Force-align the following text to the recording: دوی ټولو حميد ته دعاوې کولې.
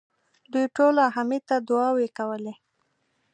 دوی 0.51 0.65
ټولو 0.77 1.01
حميد 1.15 1.43
ته 1.49 1.55
دعاوې 1.69 2.07
کولې. 2.17 2.53